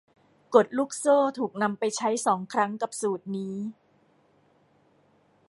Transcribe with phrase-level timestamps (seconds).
[0.55, 3.55] กฎลูกโซ่ถูกนำไปใช้สองครั้งกับสูตรนี้